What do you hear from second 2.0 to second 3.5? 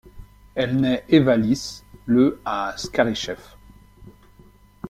le à Skaryszew.